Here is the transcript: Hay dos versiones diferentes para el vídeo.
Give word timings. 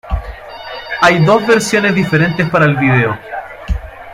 Hay 1.01 1.23
dos 1.23 1.45
versiones 1.45 1.93
diferentes 1.93 2.49
para 2.49 2.65
el 2.65 2.75
vídeo. 2.75 3.15